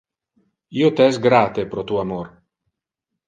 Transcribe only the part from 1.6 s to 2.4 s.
pro tu amor!